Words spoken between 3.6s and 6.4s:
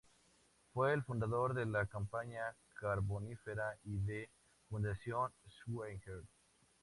y de Fundición Schwager.